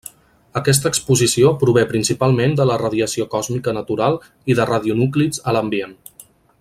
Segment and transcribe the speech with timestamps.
[0.59, 4.19] Aquesta exposició prové principalment de la radiació còsmica natural
[4.55, 5.95] i de radionúclids a l'ambient.